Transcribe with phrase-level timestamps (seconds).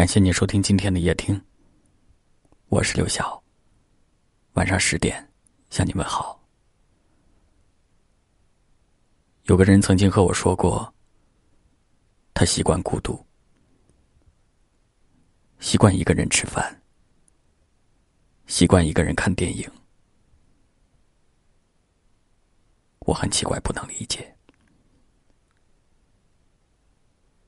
[0.00, 1.38] 感谢你收听今天的夜听，
[2.68, 3.38] 我是刘晓。
[4.54, 5.30] 晚上十点
[5.68, 6.42] 向你问好。
[9.42, 10.90] 有个人曾经和我说过，
[12.32, 13.22] 他习惯孤独，
[15.58, 16.82] 习惯一个人吃饭，
[18.46, 19.70] 习惯一个人看电影。
[23.00, 24.34] 我很奇怪，不能理解。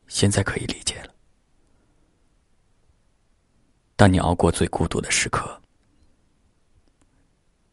[0.07, 1.12] 现在可以理解了。
[4.03, 5.63] 当你熬过最孤独的时刻，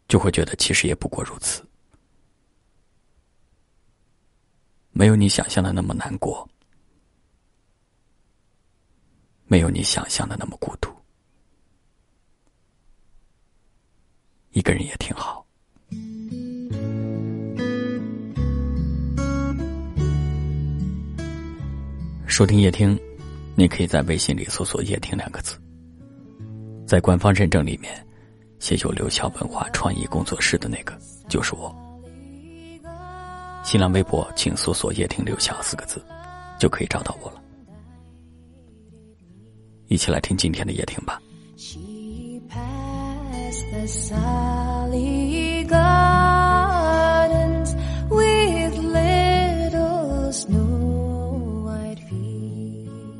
[0.07, 1.63] 就会觉得其实也不过如此，
[4.91, 6.47] 没有你想象的那么难过，
[9.47, 10.91] 没有你想象的那么孤独，
[14.51, 15.43] 一个人也挺好。
[22.27, 22.95] 收听夜听，
[23.55, 25.59] 你可以在微信里搜索“夜听”两个字。
[26.89, 28.03] 在官方认证里面，
[28.57, 31.71] 写有“刘晓文化创意工作室”的那个就是我。
[33.63, 36.03] 新浪微博请搜索“夜听刘晓”四个字，
[36.59, 37.39] 就可以找到我了。
[39.85, 41.21] 一起来听今天的夜听吧。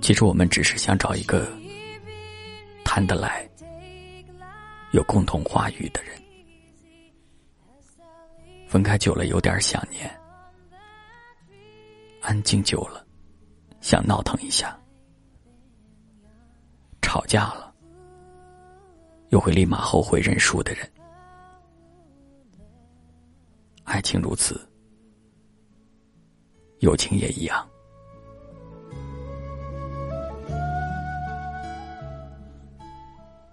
[0.02, 1.48] 其实我们只是想找一个
[2.84, 3.48] 谈得来。
[4.92, 6.20] 有共同话语的人，
[8.68, 10.10] 分开久了有点想念，
[12.22, 13.06] 安静久了
[13.82, 14.76] 想闹腾一下，
[17.04, 17.72] 吵架了
[19.30, 20.92] 又会立马后悔认输的人，
[23.84, 24.68] 爱情如此，
[26.80, 27.69] 友情也一样。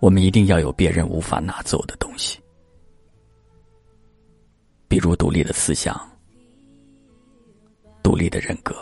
[0.07, 2.39] 我们一定要有别人无法拿走的东西，
[4.87, 6.01] 比如独立的思想、
[8.05, 8.73] 独立的人格，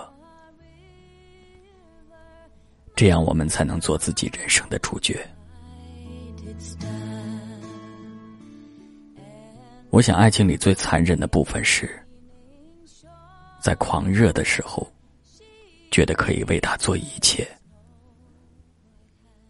[2.95, 5.19] 这样我们才能做自己人生的主角。
[9.89, 11.89] 我想，爱情里最残忍的部分是，
[13.63, 14.87] 在狂热的时候，
[15.91, 17.49] 觉得可以为他做一切，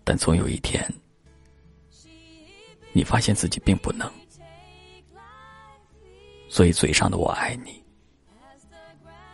[0.04, 0.80] 但总有一天。
[2.96, 4.08] 你发现自己并不能，
[6.48, 7.82] 所以嘴上的“我爱你”，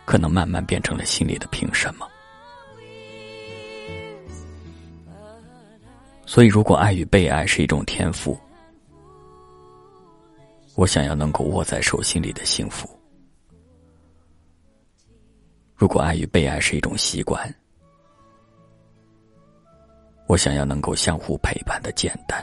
[0.07, 2.09] 可能慢慢变成了心里的“凭什么”。
[6.25, 8.35] 所以，如果爱与被爱是一种天赋，
[10.75, 12.89] 我想要能够握在手心里的幸福；
[15.75, 17.55] 如果爱与被爱是一种习惯，
[20.29, 22.43] 我想要能够相互陪伴的简单。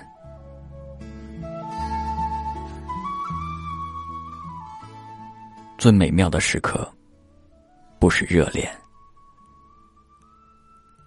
[5.88, 6.86] 最美妙的时刻，
[7.98, 8.70] 不是热恋，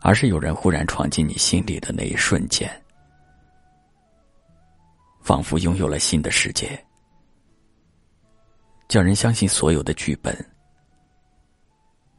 [0.01, 2.67] 而是有人忽然闯进你心里的那一瞬间，
[5.21, 6.83] 仿佛拥有了新的世界，
[8.89, 10.35] 叫人相信所有的剧本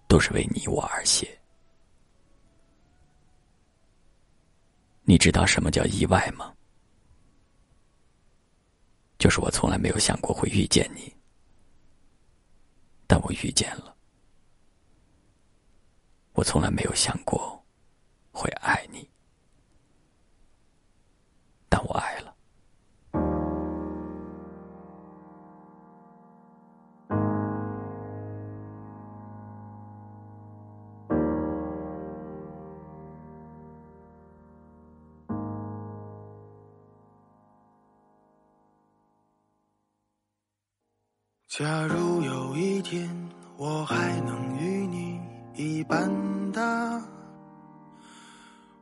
[0.08, 1.28] 都是为你我而写。
[5.02, 6.54] 你知道什么叫意外吗？
[9.18, 11.12] 就是我从来没有想过会遇见你。
[13.12, 13.94] 但我遇见了，
[16.32, 17.62] 我从来没有想过
[18.32, 19.11] 会爱你，
[41.52, 43.10] 假如有一天
[43.58, 45.20] 我还能与你
[45.54, 46.10] 一般
[46.54, 46.62] 大，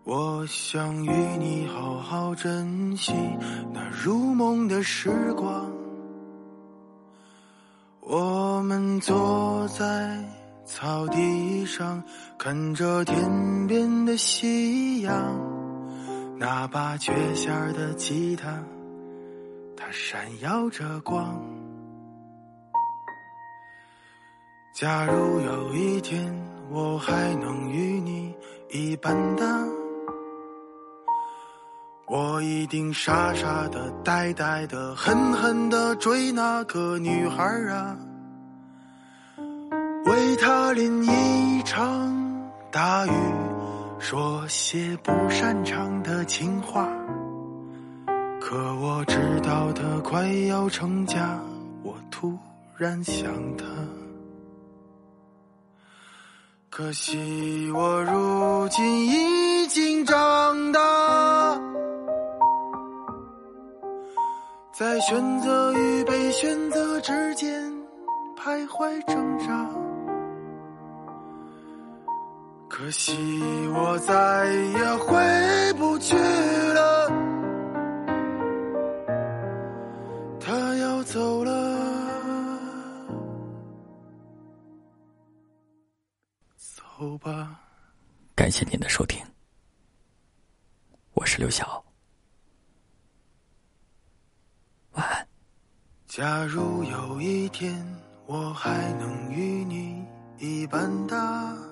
[0.03, 3.11] 我想与你好好珍惜
[3.73, 5.71] 那如梦的时光。
[8.01, 10.23] 我们坐在
[10.63, 12.03] 草地上，
[12.37, 15.35] 看着天边的夕阳，
[16.37, 18.63] 那把缺弦的吉他，
[19.75, 21.35] 它闪耀着光。
[24.79, 26.33] 假如有一天
[26.69, 28.33] 我还能与你
[28.69, 29.45] 一般大，
[32.07, 37.97] 我一定傻傻的、呆呆的、狠狠的追那个女孩啊，
[40.05, 43.11] 为她淋一场大雨，
[43.99, 46.87] 说些不擅长的情话，
[48.39, 51.37] 可我知道他快要成家，
[51.83, 52.39] 我突
[52.77, 53.25] 然想
[53.57, 53.65] 他。
[56.79, 61.59] 可惜我如今已经长大，
[64.71, 67.69] 在选择与被选择之间
[68.37, 69.69] 徘徊挣扎。
[72.69, 73.11] 可惜
[73.75, 76.15] 我再也回不去
[88.35, 89.25] 感谢您的收听，
[91.13, 91.81] 我是刘晓，
[94.91, 95.25] 晚安。
[96.07, 97.73] 假如有一天
[98.25, 100.05] 我还能与你
[100.39, 101.68] 一般大。